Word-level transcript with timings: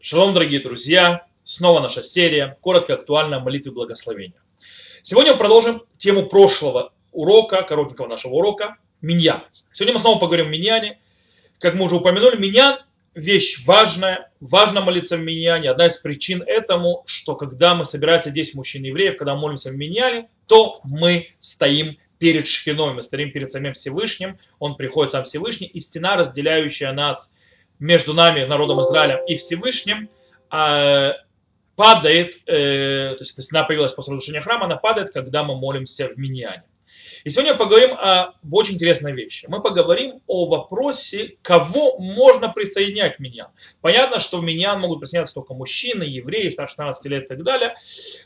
Шалом, 0.00 0.32
дорогие 0.32 0.60
друзья! 0.60 1.26
Снова 1.44 1.80
наша 1.80 2.04
серия 2.04 2.56
«Коротко 2.60 2.94
актуальная 2.94 3.40
молитвы 3.40 3.72
благословения». 3.72 4.40
Сегодня 5.02 5.32
мы 5.32 5.38
продолжим 5.38 5.82
тему 5.98 6.26
прошлого 6.26 6.92
урока, 7.10 7.62
коротенького 7.62 8.06
нашего 8.06 8.34
урока– 8.34 8.76
миньян. 9.00 9.42
Сегодня 9.72 9.94
мы 9.94 9.98
снова 9.98 10.20
поговорим 10.20 10.46
о 10.46 10.50
миньяне. 10.50 11.00
Как 11.58 11.74
мы 11.74 11.86
уже 11.86 11.96
упомянули, 11.96 12.36
миньян– 12.36 12.78
вещь 13.14 13.64
важная, 13.66 14.30
важно 14.38 14.82
молиться 14.82 15.16
в 15.16 15.20
миньяне. 15.20 15.68
Одна 15.68 15.86
из 15.86 15.96
причин 15.96 16.44
этому, 16.46 17.02
что 17.06 17.34
когда 17.34 17.74
мы 17.74 17.84
собираемся 17.84 18.30
10 18.30 18.54
мужчин 18.54 18.84
евреев, 18.84 19.16
когда 19.16 19.34
мы 19.34 19.40
молимся 19.40 19.70
в 19.70 19.76
миньяне, 19.76 20.28
то 20.46 20.80
мы 20.84 21.30
стоим 21.40 21.98
перед 22.18 22.46
Шхиной, 22.46 22.94
мы 22.94 23.02
стоим 23.02 23.32
перед 23.32 23.50
самим 23.50 23.72
Всевышним, 23.72 24.38
он 24.60 24.76
приходит 24.76 25.10
сам 25.10 25.24
Всевышний, 25.24 25.66
и 25.66 25.80
стена, 25.80 26.16
разделяющая 26.16 26.92
нас 26.92 27.34
между 27.78 28.14
нами, 28.14 28.44
народом 28.44 28.82
Израиля 28.82 29.22
и 29.26 29.36
Всевышним, 29.36 30.08
а, 30.50 31.14
падает, 31.78 32.40
э, 32.46 33.14
то 33.16 33.20
есть 33.20 33.34
эта 33.34 33.42
стена 33.42 33.62
появилась 33.62 33.92
после 33.92 34.12
разрушения 34.12 34.40
храма, 34.40 34.64
она 34.64 34.76
падает, 34.76 35.10
когда 35.10 35.44
мы 35.44 35.56
молимся 35.56 36.08
в 36.08 36.18
Миньяне. 36.18 36.64
И 37.22 37.30
сегодня 37.30 37.54
поговорим 37.54 37.92
о 37.92 38.34
очень 38.50 38.74
интересной 38.74 39.12
вещи. 39.12 39.46
Мы 39.48 39.60
поговорим 39.60 40.20
о 40.26 40.46
вопросе, 40.46 41.36
кого 41.42 41.98
можно 41.98 42.48
присоединять 42.48 43.16
в 43.16 43.18
Миньян. 43.20 43.48
Понятно, 43.80 44.18
что 44.18 44.38
в 44.38 44.42
Миньян 44.42 44.80
могут 44.80 45.00
присоединяться 45.00 45.34
только 45.34 45.54
мужчины, 45.54 46.02
евреи, 46.02 46.50
старше 46.50 46.72
16 46.72 47.04
лет 47.06 47.24
и 47.24 47.28
так 47.28 47.42
далее. 47.44 47.74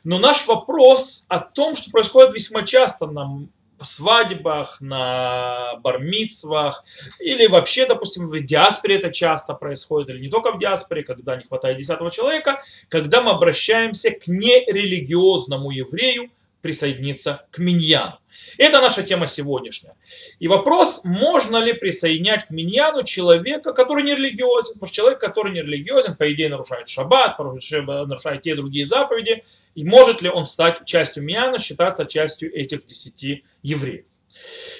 Но 0.04 0.18
наш 0.18 0.46
вопрос 0.46 1.24
о 1.28 1.38
том, 1.38 1.76
что 1.76 1.90
происходит 1.90 2.34
весьма 2.34 2.62
часто 2.62 3.06
нам 3.06 3.50
свадьбах, 3.84 4.80
на 4.80 5.76
бармицвах, 5.82 6.84
или 7.18 7.46
вообще, 7.46 7.86
допустим, 7.86 8.28
в 8.28 8.40
диаспоре 8.40 8.96
это 8.96 9.10
часто 9.10 9.54
происходит, 9.54 10.10
или 10.10 10.20
не 10.20 10.28
только 10.28 10.52
в 10.52 10.58
диаспоре, 10.58 11.02
когда 11.02 11.36
не 11.36 11.44
хватает 11.44 11.78
десятого 11.78 12.10
человека, 12.10 12.62
когда 12.88 13.22
мы 13.22 13.32
обращаемся 13.32 14.10
к 14.10 14.26
нерелигиозному 14.26 15.70
еврею 15.70 16.30
присоединиться 16.62 17.46
к 17.50 17.58
миньяну. 17.58 18.18
Это 18.56 18.80
наша 18.80 19.02
тема 19.02 19.26
сегодняшняя. 19.26 19.94
И 20.38 20.48
вопрос, 20.48 21.00
можно 21.04 21.58
ли 21.58 21.72
присоединять 21.72 22.46
к 22.46 22.50
миньяну 22.50 23.02
человека, 23.02 23.72
который 23.72 24.04
не 24.04 24.14
религиозен. 24.14 24.74
Потому 24.74 24.86
что 24.86 24.96
человек, 24.96 25.20
который 25.20 25.52
не 25.52 25.60
религиозен, 25.60 26.16
по 26.16 26.32
идее 26.32 26.48
нарушает 26.48 26.88
шаббат, 26.88 27.38
нарушает 27.38 28.42
те 28.42 28.54
другие 28.54 28.86
заповеди. 28.86 29.44
И 29.74 29.84
может 29.84 30.22
ли 30.22 30.28
он 30.28 30.46
стать 30.46 30.84
частью 30.86 31.22
миньяна, 31.22 31.58
считаться 31.58 32.06
частью 32.06 32.54
этих 32.54 32.86
десяти 32.86 33.44
евреев. 33.62 34.04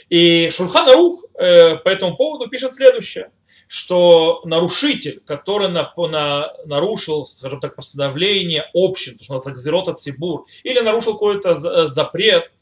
И 0.08 0.50
Шульхан 0.50 0.88
Арух 0.88 1.24
э, 1.34 1.76
по 1.76 1.88
этому 1.88 2.16
поводу 2.16 2.48
пишет 2.48 2.74
следующее 2.74 3.30
что 3.72 4.42
нарушитель, 4.44 5.22
который 5.24 5.70
на, 5.70 5.90
на, 5.96 6.52
нарушил, 6.66 7.24
скажем 7.24 7.58
так, 7.58 7.74
постановление 7.74 8.68
общин, 8.74 9.16
то, 9.16 9.24
что 9.24 9.34
называется 9.36 9.94
Цибур, 9.94 10.44
или 10.62 10.80
нарушил 10.80 11.14
какой-то 11.14 11.52
э, 11.52 11.88
запрет, 11.88 12.52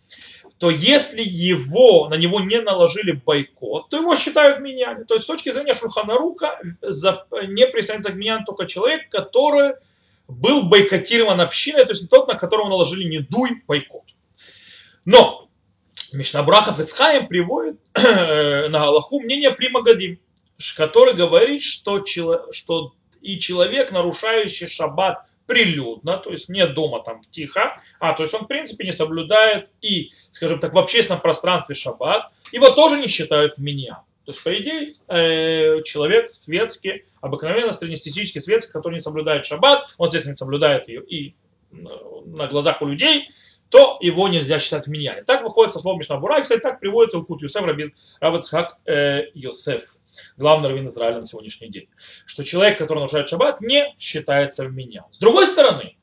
то 0.58 0.70
если 0.70 1.24
его, 1.24 2.08
на 2.08 2.14
него 2.14 2.38
не 2.38 2.60
наложили 2.60 3.10
бойкот, 3.10 3.88
то 3.88 3.96
его 3.96 4.14
считают 4.14 4.60
миньяне. 4.60 5.02
То 5.02 5.14
есть 5.14 5.24
с 5.24 5.26
точки 5.26 5.50
зрения 5.50 5.74
Шурханарука 5.74 6.60
не 6.62 7.66
присоединится 7.66 8.12
к 8.12 8.14
миньяне 8.14 8.44
только 8.46 8.66
человек, 8.66 9.08
который 9.10 9.72
был 10.28 10.62
бойкотирован 10.62 11.40
общиной, 11.40 11.86
то 11.86 11.90
есть 11.90 12.08
тот, 12.08 12.28
на 12.28 12.34
которого 12.34 12.68
наложили 12.68 13.02
не 13.02 13.18
дуй 13.18 13.64
бойкот. 13.66 14.04
Но 15.04 15.48
Мишнабрахов 16.12 16.78
Ицхаем 16.78 17.26
приводит 17.26 17.80
э, 17.94 18.68
на 18.68 18.78
Галаху 18.78 19.18
мнение 19.18 19.50
Примагадим, 19.50 20.20
который 20.76 21.14
говорит, 21.14 21.62
что, 21.62 22.04
что 22.52 22.92
и 23.20 23.38
человек, 23.38 23.92
нарушающий 23.92 24.68
шаббат 24.68 25.24
прилюдно, 25.46 26.18
то 26.18 26.30
есть 26.30 26.48
не 26.48 26.64
дома 26.66 27.02
там 27.02 27.22
тихо, 27.30 27.82
а 27.98 28.12
то 28.12 28.22
есть 28.22 28.34
он 28.34 28.44
в 28.44 28.46
принципе 28.46 28.84
не 28.84 28.92
соблюдает 28.92 29.72
и, 29.80 30.10
скажем 30.30 30.60
так, 30.60 30.72
в 30.72 30.78
общественном 30.78 31.20
пространстве 31.20 31.74
шаббат, 31.74 32.30
его 32.52 32.70
тоже 32.70 32.98
не 32.98 33.08
считают 33.08 33.54
в 33.54 33.58
меня. 33.58 34.04
То 34.24 34.32
есть, 34.32 34.42
по 34.44 34.56
идее, 34.56 34.92
э, 35.08 35.82
человек 35.82 36.34
светский, 36.34 37.04
обыкновенно 37.20 37.72
среднестатистический 37.72 38.40
светский, 38.40 38.70
который 38.70 38.94
не 38.94 39.00
соблюдает 39.00 39.44
шаббат, 39.44 39.92
он, 39.98 40.06
естественно, 40.06 40.34
не 40.34 40.36
соблюдает 40.36 40.88
ее 40.88 41.02
и 41.04 41.34
на 41.72 42.46
глазах 42.46 42.82
у 42.82 42.86
людей, 42.86 43.28
то 43.70 43.98
его 44.00 44.28
нельзя 44.28 44.58
считать 44.58 44.86
в 44.86 44.90
миньяне. 44.90 45.22
Так 45.22 45.42
выходит 45.42 45.72
со 45.72 45.78
слов 45.78 45.98
Мишнабура, 45.98 46.38
и, 46.38 46.42
кстати, 46.42 46.60
так 46.60 46.80
приводит 46.80 47.14
Илкут 47.14 47.42
Юсеф 47.42 47.62
Рабицхак 48.20 48.78
э, 48.86 49.30
Йосеф 49.34 49.96
главный 50.36 50.68
раввин 50.68 50.88
Израиля 50.88 51.20
на 51.20 51.26
сегодняшний 51.26 51.68
день, 51.68 51.88
что 52.26 52.44
человек, 52.44 52.78
который 52.78 52.98
нарушает 52.98 53.28
шаббат, 53.28 53.60
не 53.60 53.94
считается 53.98 54.64
в 54.64 54.72
меня. 54.72 55.04
С 55.12 55.18
другой 55.18 55.46
стороны, 55.46 55.96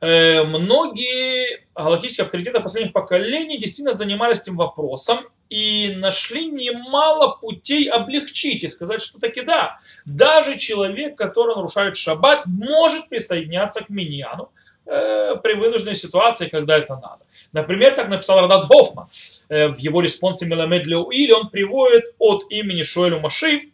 э, 0.00 0.42
многие 0.42 1.66
галактические 1.74 2.24
авторитеты 2.24 2.60
последних 2.60 2.92
поколений 2.92 3.58
действительно 3.58 3.92
занимались 3.92 4.40
этим 4.40 4.56
вопросом 4.56 5.26
и 5.48 5.94
нашли 5.96 6.46
немало 6.46 7.36
путей 7.36 7.90
облегчить 7.90 8.64
и 8.64 8.68
сказать, 8.68 9.02
что 9.02 9.20
таки 9.20 9.42
да, 9.42 9.80
даже 10.06 10.58
человек, 10.58 11.16
который 11.16 11.54
нарушает 11.54 11.96
шаббат, 11.96 12.46
может 12.46 13.08
присоединяться 13.08 13.84
к 13.84 13.90
миньяну 13.90 14.50
э, 14.86 15.36
при 15.42 15.54
вынужденной 15.54 15.96
ситуации, 15.96 16.48
когда 16.48 16.78
это 16.78 16.94
надо. 16.94 17.24
Например, 17.52 17.94
как 17.94 18.08
написал 18.08 18.40
Радац 18.40 18.66
Гофман, 18.66 19.08
Э, 19.52 19.68
в 19.68 19.78
его 19.78 20.00
респонсе 20.00 20.46
Меламед 20.46 20.86
или 20.86 21.32
он 21.32 21.50
приводит 21.50 22.04
от 22.18 22.50
имени 22.50 22.84
Шуэлю 22.84 23.20
Маши, 23.20 23.68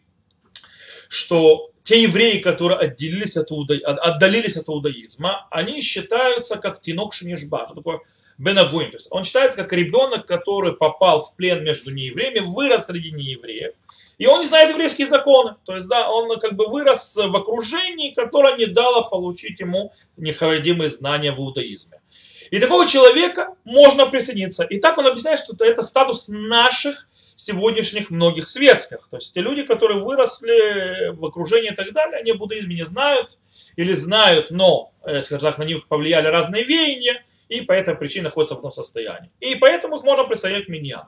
что 1.07 1.71
те 1.83 2.01
евреи, 2.01 2.39
которые 2.39 2.79
отделились 2.79 3.37
от 3.37 3.49
иуда... 3.49 3.75
отдалились 3.85 4.57
от 4.57 4.67
иудаизма, 4.67 5.47
они 5.51 5.81
считаются 5.81 6.57
как 6.57 6.81
тинок 6.81 7.13
шинишба. 7.13 7.63
Что 7.65 7.75
такое 7.75 8.01
бенагуим? 8.37 8.91
То 8.91 8.97
есть 8.97 9.07
он 9.09 9.23
считается 9.23 9.55
как 9.55 9.71
ребенок, 9.71 10.25
который 10.25 10.73
попал 10.73 11.21
в 11.21 11.33
плен 11.37 11.63
между 11.63 11.91
неевреями, 11.91 12.39
вырос 12.39 12.87
среди 12.87 13.11
неевреев. 13.11 13.73
И 14.19 14.27
он 14.27 14.41
не 14.41 14.47
знает 14.47 14.69
еврейские 14.69 15.07
законы. 15.07 15.55
То 15.65 15.75
есть, 15.75 15.87
да, 15.87 16.11
он 16.11 16.39
как 16.39 16.53
бы 16.53 16.67
вырос 16.67 17.15
в 17.15 17.35
окружении, 17.35 18.13
которое 18.13 18.57
не 18.57 18.67
дало 18.67 19.09
получить 19.09 19.59
ему 19.59 19.93
необходимые 20.17 20.89
знания 20.89 21.31
в 21.31 21.39
иудаизме. 21.39 22.01
И 22.51 22.59
такого 22.59 22.85
человека 22.87 23.55
можно 23.63 24.05
присоединиться. 24.07 24.63
И 24.63 24.79
так 24.79 24.97
он 24.97 25.07
объясняет, 25.07 25.39
что 25.39 25.55
это 25.63 25.83
статус 25.83 26.25
наших 26.27 27.07
сегодняшних 27.35 28.09
многих 28.09 28.47
светских. 28.47 29.07
То 29.09 29.17
есть 29.17 29.33
те 29.33 29.39
люди, 29.39 29.63
которые 29.63 30.03
выросли 30.03 31.11
в 31.15 31.25
окружении 31.25 31.71
и 31.71 31.75
так 31.75 31.93
далее, 31.93 32.19
они 32.19 32.33
буддизме 32.33 32.75
не 32.75 32.85
знают 32.85 33.37
или 33.77 33.93
знают, 33.93 34.51
но, 34.51 34.91
э, 35.03 35.21
скажем 35.21 35.49
так, 35.51 35.57
на 35.57 35.63
них 35.63 35.87
повлияли 35.87 36.27
разные 36.27 36.65
веяния, 36.65 37.23
и 37.47 37.61
по 37.61 37.71
этой 37.71 37.95
причине 37.95 38.25
находятся 38.25 38.55
в 38.55 38.59
этом 38.59 38.71
состоянии. 38.71 39.31
И 39.39 39.55
поэтому 39.55 39.95
их 39.95 40.03
можно 40.03 40.25
присоединять 40.25 40.65
к 40.65 40.69
миньяну. 40.69 41.07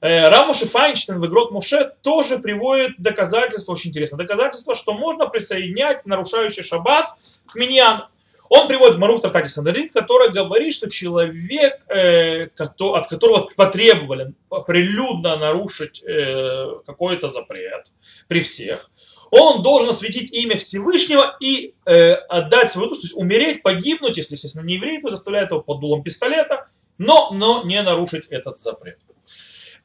Э, 0.00 0.28
Рамуши 0.28 0.66
Файнштейн 0.66 1.18
в 1.18 1.26
Игрот 1.26 1.50
Муше 1.50 1.92
тоже 2.02 2.38
приводит 2.38 2.92
доказательство, 2.98 3.72
очень 3.72 3.90
интересное 3.90 4.18
доказательство, 4.18 4.74
что 4.74 4.92
можно 4.92 5.26
присоединять 5.26 6.06
нарушающий 6.06 6.62
шаббат 6.62 7.14
к 7.46 7.54
миньяну. 7.56 8.06
Он 8.48 8.66
приводит 8.66 8.96
Мару 8.96 9.18
в 9.18 9.48
Сандарит, 9.48 9.92
который 9.92 10.30
говорит, 10.30 10.72
что 10.72 10.88
человек, 10.88 11.80
э, 11.88 12.48
от 12.56 13.08
которого 13.08 13.50
потребовали 13.56 14.32
прилюдно 14.66 15.36
нарушить 15.36 16.02
э, 16.02 16.80
какой-то 16.86 17.28
запрет 17.28 17.92
при 18.28 18.40
всех, 18.40 18.90
он 19.30 19.62
должен 19.62 19.90
осветить 19.90 20.32
имя 20.32 20.56
Всевышнего 20.56 21.36
и 21.38 21.74
отдать 21.84 22.72
свою 22.72 22.88
душу, 22.88 23.02
то 23.02 23.06
есть 23.08 23.16
умереть, 23.16 23.62
погибнуть, 23.62 24.16
если, 24.16 24.36
естественно, 24.36 24.64
не 24.64 24.76
еврей, 24.76 25.02
то 25.02 25.10
заставляет 25.10 25.50
его 25.50 25.60
под 25.60 25.80
дулом 25.80 26.02
пистолета, 26.02 26.68
но, 26.96 27.30
но 27.32 27.62
не 27.64 27.82
нарушить 27.82 28.24
этот 28.30 28.58
запрет. 28.58 28.98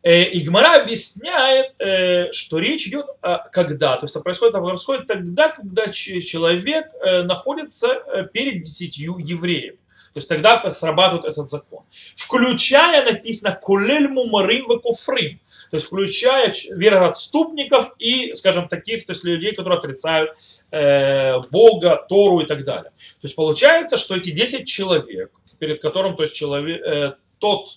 Э, 0.03 0.23
и 0.23 0.41
Гмара 0.41 0.81
объясняет, 0.81 1.73
э, 1.79 2.31
что 2.33 2.59
речь 2.59 2.87
идет 2.87 3.05
когда. 3.51 3.95
То 3.95 4.03
есть 4.03 4.15
это 4.15 4.21
происходит, 4.21 4.53
это 4.53 4.63
происходит 4.63 5.07
тогда, 5.07 5.49
когда 5.49 5.87
человек 5.87 6.87
э, 7.01 7.23
находится 7.23 8.29
перед 8.33 8.63
десятью 8.63 9.17
евреев. 9.17 9.75
То 10.13 10.19
есть 10.19 10.29
тогда 10.29 10.69
срабатывает 10.69 11.25
этот 11.25 11.49
закон. 11.49 11.85
Включая, 12.15 13.03
написано, 13.03 13.57
кулель 13.59 14.07
мумарим 14.09 14.79
кофрим. 14.79 15.39
То 15.71 15.77
есть 15.77 15.87
включая 15.87 16.53
вероотступников 16.69 17.93
и, 17.97 18.35
скажем, 18.35 18.67
таких, 18.67 19.07
то 19.07 19.13
есть 19.13 19.23
людей, 19.23 19.55
которые 19.55 19.79
отрицают 19.79 20.31
Бога, 21.49 22.05
Тору 22.07 22.41
и 22.41 22.45
так 22.45 22.63
далее. 22.63 22.91
То 22.91 23.23
есть 23.23 23.35
получается, 23.35 23.97
что 23.97 24.15
эти 24.15 24.29
10 24.29 24.67
человек, 24.67 25.31
перед 25.57 25.81
которым 25.81 26.15
то 26.15 26.23
есть 26.23 26.35
человек, 26.35 27.17
тот 27.39 27.69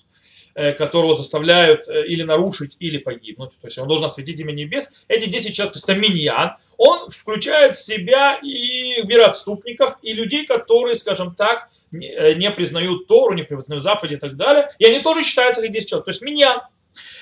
которого 0.72 1.14
заставляют 1.14 1.86
э, 1.86 2.06
или 2.06 2.22
нарушить, 2.22 2.76
или 2.80 2.96
погибнуть. 2.96 3.50
То 3.60 3.66
есть 3.66 3.78
он 3.78 3.88
должен 3.88 4.06
осветить 4.06 4.40
имя 4.40 4.52
небес. 4.52 4.88
Эти 5.06 5.28
10 5.28 5.54
человек, 5.54 5.74
то 5.74 5.76
есть 5.76 5.88
это 5.88 5.98
миньян, 5.98 6.56
он 6.78 7.10
включает 7.10 7.76
в 7.76 7.84
себя 7.84 8.38
и 8.42 9.06
вероотступников, 9.06 9.96
и 10.02 10.14
людей, 10.14 10.46
которые, 10.46 10.94
скажем 10.96 11.34
так, 11.34 11.68
не 11.90 12.08
э, 12.08 12.50
признают 12.50 13.06
Тору, 13.06 13.34
не 13.34 13.42
признают 13.42 13.84
заповеди 13.84 14.14
и 14.14 14.18
так 14.18 14.36
далее. 14.36 14.70
И 14.78 14.86
они 14.86 15.00
тоже 15.00 15.24
считаются 15.24 15.60
как 15.60 15.70
10 15.70 15.88
человек. 15.88 16.04
То 16.06 16.10
есть 16.10 16.22
миньян. 16.22 16.62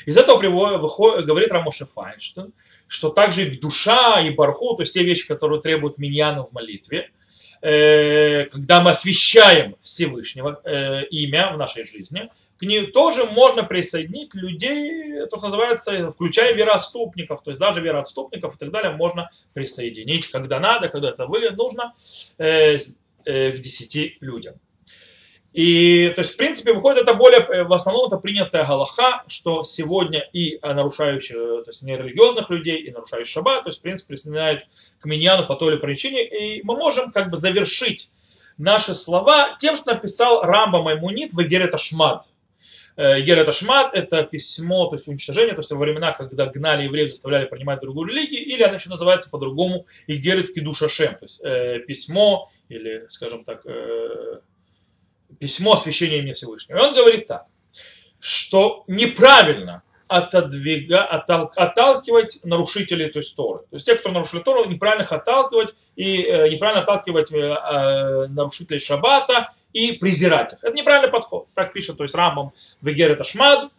Из 0.06 0.16
этого 0.16 0.38
выходит, 0.78 1.26
говорит 1.26 1.50
Рамоше 1.50 1.86
Файнштейн, 1.86 2.52
что 2.86 3.08
также 3.08 3.46
и 3.48 3.58
душа, 3.58 4.20
и 4.20 4.30
барху, 4.30 4.76
то 4.76 4.82
есть 4.82 4.94
те 4.94 5.02
вещи, 5.02 5.26
которые 5.26 5.60
требуют 5.60 5.98
миньяна 5.98 6.44
в 6.44 6.52
молитве, 6.52 7.10
э, 7.60 8.44
когда 8.44 8.80
мы 8.80 8.90
освещаем 8.90 9.74
Всевышнего 9.82 10.60
э, 10.64 11.06
имя 11.06 11.52
в 11.52 11.58
нашей 11.58 11.84
жизни, 11.84 12.30
ним 12.64 12.92
тоже 12.92 13.24
можно 13.24 13.64
присоединить 13.64 14.34
людей, 14.34 15.26
то, 15.26 15.36
что 15.36 15.46
называется, 15.46 16.12
включая 16.12 16.54
вероотступников, 16.54 17.42
то 17.42 17.50
есть 17.50 17.60
даже 17.60 17.80
вероотступников 17.80 18.56
и 18.56 18.58
так 18.58 18.70
далее 18.70 18.92
можно 18.92 19.30
присоединить, 19.52 20.30
когда 20.30 20.60
надо, 20.60 20.88
когда 20.88 21.10
это 21.10 21.26
нужно, 21.26 21.94
э, 22.38 22.78
э, 23.24 23.52
к 23.52 23.60
десяти 23.60 24.18
людям. 24.20 24.54
И, 25.52 26.12
то 26.16 26.22
есть, 26.22 26.32
в 26.32 26.36
принципе, 26.36 26.72
выходит 26.72 27.02
это 27.02 27.14
более, 27.14 27.38
э, 27.38 27.62
в 27.62 27.72
основном 27.72 28.08
это 28.08 28.18
принятая 28.18 28.66
галаха, 28.66 29.22
что 29.28 29.62
сегодня 29.62 30.28
и 30.32 30.58
нарушающих, 30.60 31.34
то 31.36 31.64
есть 31.68 31.82
нерелигиозных 31.82 32.50
людей, 32.50 32.82
и 32.82 32.90
нарушающих 32.90 33.32
шаббат, 33.32 33.62
то 33.62 33.70
есть, 33.70 33.78
в 33.78 33.82
принципе, 33.82 34.14
присоединяют 34.14 34.66
к 34.98 35.04
миньяну 35.04 35.46
по 35.46 35.54
той 35.54 35.74
или 35.74 35.80
причине, 35.80 36.26
и 36.26 36.62
мы 36.64 36.76
можем 36.76 37.12
как 37.12 37.30
бы 37.30 37.36
завершить 37.36 38.10
наши 38.58 38.94
слова 38.94 39.56
тем, 39.60 39.76
что 39.76 39.94
написал 39.94 40.42
Рамба 40.42 40.82
Маймунит 40.82 41.32
в 41.32 41.40
Эгерет 41.42 41.74
Ашмад. 41.74 42.26
Э, 42.96 43.20
Эгерет 43.20 43.48
Ашмад– 43.48 43.92
это 43.94 44.22
письмо, 44.22 44.86
то 44.86 44.94
есть 44.94 45.08
уничтожение, 45.08 45.54
то 45.54 45.60
есть 45.60 45.70
во 45.70 45.78
времена, 45.78 46.12
когда 46.12 46.46
гнали 46.46 46.84
евреев, 46.84 47.10
заставляли 47.10 47.46
принимать 47.46 47.80
другую 47.80 48.08
религию, 48.08 48.44
или 48.44 48.62
она 48.62 48.74
еще 48.74 48.88
называется 48.88 49.30
по-другому 49.30 49.86
Эгерет 50.06 50.54
Кидушашем, 50.54 51.14
то 51.14 51.24
есть 51.24 51.40
э, 51.42 51.80
письмо, 51.80 52.50
или, 52.68 53.06
скажем 53.08 53.44
так, 53.44 53.62
э, 53.66 54.40
письмо 55.40 55.72
освящения 55.74 56.18
имени 56.18 56.34
Всевышнего. 56.34 56.78
И 56.78 56.80
он 56.80 56.94
говорит 56.94 57.26
так, 57.26 57.46
что 58.20 58.84
неправильно 58.86 59.82
отодвига, 60.08 61.04
оттал, 61.04 61.50
отталкивать 61.56 62.40
нарушителей 62.44 63.10
той 63.10 63.22
есть. 63.22 63.66
То 63.70 63.76
есть 63.76 63.86
те, 63.86 63.94
кто 63.94 64.10
нарушили 64.10 64.40
Тору, 64.40 64.64
неправильно 64.66 65.02
их 65.02 65.12
отталкивать 65.12 65.74
и 65.96 66.22
э, 66.22 66.48
неправильно 66.48 66.82
отталкивать 66.82 67.32
э, 67.32 67.38
э, 67.38 68.26
нарушителей 68.28 68.80
Шаббата 68.80 69.52
и 69.72 69.92
презирать 69.92 70.52
их. 70.52 70.58
Это 70.62 70.76
неправильный 70.76 71.10
подход. 71.10 71.46
Так 71.54 71.72
пишет, 71.72 71.96
то 71.96 72.04
есть 72.04 72.14
Рамбам 72.14 72.52
Вегер 72.82 73.12
это 73.12 73.24
Шмад. 73.24 73.70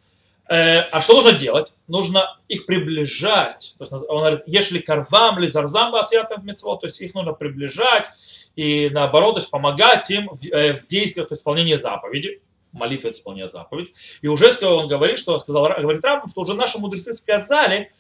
Э, 0.48 0.82
а 0.92 1.02
что 1.02 1.16
нужно 1.16 1.34
делать? 1.34 1.76
Нужно 1.88 2.38
их 2.48 2.66
приближать. 2.66 3.76
То 3.78 3.84
есть 3.84 3.94
он 3.94 4.20
говорит, 4.20 4.42
если 4.48 4.80
карвам 4.80 5.40
ли 5.40 5.48
зарзам 5.48 5.92
басьятам 5.92 6.46
мецвод, 6.46 6.82
то 6.82 6.88
есть 6.88 7.02
их 7.02 7.14
нужно 7.14 7.34
приближать 7.34 8.08
и 8.56 8.90
наоборот, 8.90 9.36
то 9.36 9.40
есть 9.40 9.52
помогать 9.52 10.10
им 10.10 10.30
в, 10.30 10.44
э, 10.46 10.74
в 10.74 10.88
действиях, 10.88 11.30
то 11.30 11.34
есть 11.34 11.42
исполнении 11.42 11.76
заповеди 11.76 12.42
молитва 12.76 13.08
это 13.08 13.18
исполнение 13.18 13.48
заповедь. 13.48 13.94
И 14.22 14.28
уже 14.28 14.52
он 14.66 14.88
говорит, 14.88 15.18
что 15.18 15.40
сказал, 15.40 15.64
говорит 15.80 16.04
Рамбам, 16.04 16.30
что 16.30 16.42
уже 16.42 16.54
наши 16.54 16.78
мудрецы 16.78 17.14
сказали, 17.14 17.92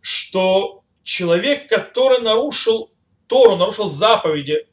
что 0.00 0.82
человек, 1.02 1.68
который 1.68 2.20
нарушил 2.20 2.90
Тору, 3.26 3.56
нарушил 3.56 3.88
заповеди 3.88 4.66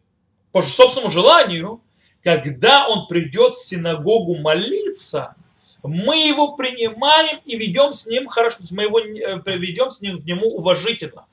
по 0.51 0.61
собственному 0.61 1.11
желанию, 1.11 1.81
когда 2.23 2.87
он 2.87 3.07
придет 3.07 3.53
в 3.53 3.65
синагогу 3.65 4.35
молиться, 4.35 5.35
мы 5.83 6.27
его 6.27 6.55
принимаем 6.55 7.39
и 7.45 7.57
ведем 7.57 7.93
с 7.93 8.07
ним 8.07 8.27
хорошо, 8.27 8.57
мы 8.71 8.83
его 8.83 8.99
э, 8.99 9.57
ведем 9.57 9.91
с 9.91 10.01
ним 10.01 10.21
к 10.21 10.25
нему 10.25 10.47
уважительно. 10.47 11.25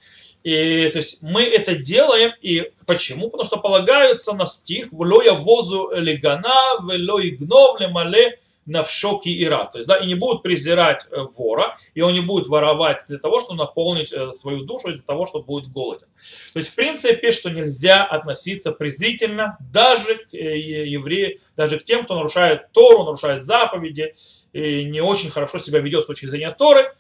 И, 0.42 0.88
то 0.88 0.98
есть 0.98 1.22
мы 1.22 1.42
это 1.42 1.76
делаем, 1.76 2.32
и 2.40 2.72
почему? 2.86 3.30
Потому 3.30 3.46
что 3.46 3.58
полагаются 3.58 4.32
на 4.32 4.46
стих 4.46 4.88
«Влоя 4.90 5.34
возу 5.34 5.90
легана, 5.94 6.80
вело 6.80 7.20
игнов 7.20 7.78
лемале 7.80 8.40
навшоки 8.66 9.28
и 9.28 9.46
рад». 9.46 9.72
То 9.72 9.78
есть, 9.78 9.88
да, 9.88 9.98
и 9.98 10.06
не 10.06 10.16
будут 10.16 10.42
презирать 10.42 11.06
э, 11.10 11.26
вора, 11.36 11.78
и 11.94 12.00
он 12.00 12.14
не 12.14 12.20
будет 12.20 12.48
воровать 12.48 13.04
для 13.08 13.18
того, 13.18 13.38
чтобы 13.38 13.58
наполнить 13.58 14.12
э, 14.12 14.32
свою 14.32 14.64
душу, 14.64 14.88
для 14.92 15.02
того, 15.02 15.26
чтобы 15.26 15.44
будет 15.44 15.70
голоден. 15.70 16.08
То 16.52 16.58
есть, 16.58 16.70
в 16.70 16.74
принципе, 16.74 17.30
что 17.30 17.48
нельзя 17.50 18.04
относиться 18.04 18.72
презрительно 18.72 19.58
даже 19.72 20.16
к 20.16 20.34
э, 20.34 20.58
евреям, 20.58 21.38
даже 21.56 21.78
к 21.78 21.84
тем, 21.84 22.04
кто 22.04 22.16
нарушает 22.16 22.72
Тору, 22.72 23.04
нарушает 23.04 23.44
заповеди, 23.44 24.16
и 24.52 24.84
не 24.84 25.00
очень 25.00 25.30
хорошо 25.30 25.58
себя 25.58 25.78
ведет 25.78 26.02
с 26.02 26.06
точки 26.06 26.26
зрения 26.26 26.50
Торы, 26.50 26.92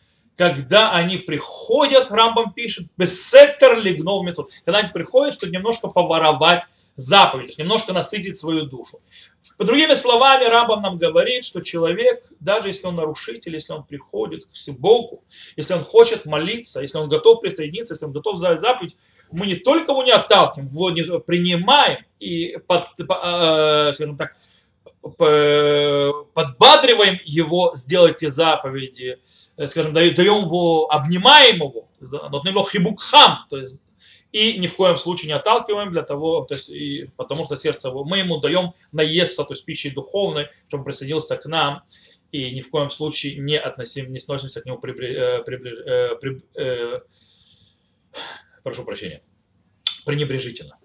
когда 0.42 0.90
они 0.90 1.18
приходят, 1.18 2.10
Рамбам 2.10 2.52
пишет, 2.52 2.88
бессектор 2.96 3.78
лигнов 3.78 4.24
мецот, 4.24 4.50
когда 4.64 4.78
они 4.80 4.88
приходят, 4.88 5.34
чтобы 5.34 5.52
немножко 5.52 5.86
поворовать 5.86 6.64
заповедь, 6.96 7.56
немножко 7.58 7.92
насытить 7.92 8.36
свою 8.36 8.66
душу. 8.66 8.98
По 9.56 9.62
другими 9.64 9.94
словами, 9.94 10.46
Рамбам 10.46 10.82
нам 10.82 10.98
говорит, 10.98 11.44
что 11.44 11.60
человек, 11.60 12.24
даже 12.40 12.66
если 12.70 12.88
он 12.88 12.96
нарушитель, 12.96 13.54
если 13.54 13.72
он 13.72 13.84
приходит 13.84 14.46
к 14.46 14.70
Богу, 14.80 15.22
если 15.56 15.74
он 15.74 15.84
хочет 15.84 16.26
молиться, 16.26 16.80
если 16.80 16.98
он 16.98 17.08
готов 17.08 17.40
присоединиться, 17.40 17.94
если 17.94 18.06
он 18.06 18.12
готов 18.12 18.34
взять 18.34 18.60
заповедь, 18.60 18.96
мы 19.30 19.46
не 19.46 19.54
только 19.54 19.92
его 19.92 20.02
не 20.02 20.10
отталкиваем, 20.10 20.68
его 20.68 20.90
не 20.90 21.04
принимаем 21.20 22.04
и, 22.18 22.58
под, 22.66 22.88
э, 22.98 23.92
скажем 23.92 24.16
так, 24.16 24.36
подбадриваем 26.34 27.20
его 27.24 27.76
сделать 27.76 28.18
те 28.18 28.30
заповеди, 28.30 29.20
скажем, 29.66 29.92
даем 29.92 30.44
его, 30.44 30.90
обнимаем 30.90 31.56
его, 31.56 31.88
нотнем 32.00 32.52
его 32.52 32.64
хибукхам, 32.64 33.46
то 33.50 33.58
есть 33.58 33.76
и 34.32 34.58
ни 34.58 34.66
в 34.66 34.74
коем 34.76 34.96
случае 34.96 35.28
не 35.28 35.34
отталкиваем 35.34 35.90
для 35.90 36.02
того, 36.02 36.44
то 36.44 36.54
есть, 36.54 36.70
и, 36.70 37.10
потому 37.16 37.44
что 37.44 37.56
сердце 37.56 37.88
его, 37.88 38.02
мы 38.02 38.18
ему 38.18 38.38
даем 38.38 38.72
наесться, 38.90 39.44
то 39.44 39.52
есть 39.52 39.64
пищей 39.64 39.90
духовной, 39.90 40.48
чтобы 40.68 40.80
он 40.80 40.84
присоединился 40.86 41.36
к 41.36 41.44
нам, 41.44 41.82
и 42.32 42.50
ни 42.50 42.62
в 42.62 42.70
коем 42.70 42.88
случае 42.88 43.36
не 43.36 43.58
относим, 43.58 44.10
не 44.10 44.20
сносимся 44.20 44.62
к 44.62 44.66
нему 44.66 44.78
при, 44.78 44.92
э, 44.94 45.42
при, 45.44 45.56
э, 45.56 46.16
при, 46.16 46.42
э, 46.54 47.00
прошу 48.62 48.84
прощения, 48.84 49.22
пренебрежительно. 50.06 50.78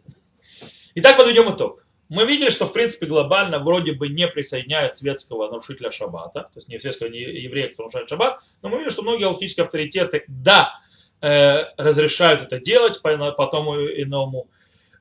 Итак, 0.96 1.18
подведем 1.18 1.56
итог 1.56 1.87
мы 2.09 2.25
видели, 2.25 2.50
что 2.50 2.65
в 2.65 2.74
принципе 2.74 3.06
глобально 3.06 3.59
вроде 3.59 3.94
бы 3.94 4.07
не 4.07 4.27
присоединяют 4.27 4.95
светского 4.95 5.50
нарушителя 5.50 5.92
шаббата, 5.92 6.42
то 6.42 6.51
есть 6.56 6.69
не 6.69 6.80
светского 6.80 7.07
не 7.07 7.19
еврея, 7.19 7.69
кто 7.69 7.83
нарушает 7.83 8.09
шаббат, 8.09 8.42
но 8.62 8.69
мы 8.69 8.77
видим, 8.77 8.92
что 8.92 9.01
многие 9.01 9.25
алхимические 9.25 9.63
авторитеты, 9.65 10.24
да, 10.27 10.80
э, 11.21 11.63
разрешают 11.77 12.42
это 12.42 12.59
делать 12.59 13.01
по, 13.01 13.31
по 13.31 13.48
тому 13.48 13.75
иному 13.75 14.48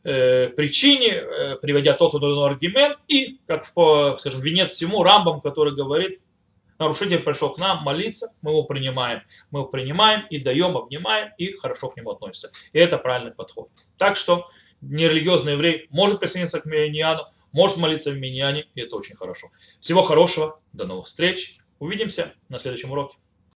э, 0.03 0.49
причине, 0.49 1.13
э, 1.13 1.57
приводя 1.63 1.93
тот 1.93 2.15
или 2.15 2.23
иной 2.23 2.51
аргумент, 2.51 2.99
и, 3.09 3.39
как 3.47 3.73
по, 3.73 4.17
скажем, 4.19 4.41
венец 4.41 4.73
всему, 4.73 5.03
Рамбам, 5.03 5.41
который 5.41 5.75
говорит, 5.75 6.21
нарушитель 6.79 7.21
пришел 7.21 7.53
к 7.53 7.59
нам 7.59 7.83
молиться, 7.83 8.33
мы 8.43 8.51
его 8.51 8.65
принимаем. 8.65 9.23
Мы 9.51 9.61
его 9.61 9.69
принимаем 9.69 10.27
и 10.29 10.39
даем, 10.39 10.77
обнимаем, 10.77 11.31
и 11.39 11.53
хорошо 11.53 11.89
к 11.89 11.97
нему 11.97 12.11
относимся. 12.11 12.51
И 12.73 12.79
это 12.79 12.99
правильный 12.99 13.33
подход. 13.33 13.69
Так 13.99 14.17
что 14.17 14.49
нерелигиозный 14.81 15.53
еврей 15.53 15.87
может 15.91 16.21
присоединиться 16.21 16.61
к 16.61 16.67
миньяну, 16.67 17.23
может 17.53 17.77
молиться 17.77 18.11
в 18.11 18.17
миньяне, 18.17 18.67
и 18.75 18.83
это 18.83 18.97
очень 18.97 19.17
хорошо. 19.17 19.49
Всего 19.81 20.03
хорошего, 20.03 20.61
до 20.73 20.87
новых 20.87 21.07
встреч, 21.07 21.59
увидимся 21.79 22.35
на 22.49 22.59
следующем 22.59 22.93
уроке. 22.93 23.17